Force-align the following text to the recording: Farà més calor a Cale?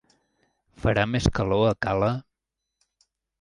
Farà 0.85 1.03
més 1.17 1.27
calor 1.41 1.67
a 1.73 1.75
Cale? 1.87 2.11